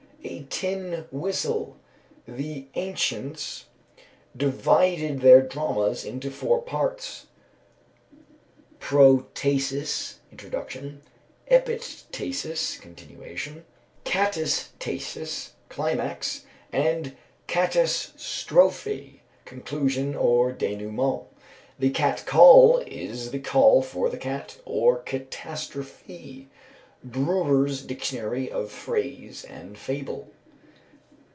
_"A 0.23 0.43
tin 0.51 1.07
whistle. 1.11 1.77
The 2.27 2.67
ancients 2.75 3.65
divided 4.37 5.21
their 5.21 5.41
dramas 5.41 6.05
into 6.05 6.29
four 6.29 6.61
parts: 6.61 7.25
pro'tasis 8.79 10.17
(introduction), 10.31 11.01
epit'asis 11.49 12.79
(continuation), 12.79 13.65
catas'tasis 14.05 15.51
(climax), 15.69 16.45
and 16.71 17.15
catas'trophë 17.47 19.19
(conclusion 19.45 20.15
or 20.15 20.53
dénouement). 20.53 21.25
The 21.79 21.89
cat 21.89 22.23
call 22.27 22.77
is 22.85 23.31
the 23.31 23.39
call 23.39 23.81
for 23.81 24.07
the 24.09 24.17
cat 24.17 24.59
or 24.65 24.97
catastrophe." 24.97 26.47
BREWER'S 27.03 27.83
_Dictionary 27.87 28.47
of 28.51 28.69
Phrase 28.71 29.43
and 29.43 29.75
Fable. 29.75 30.27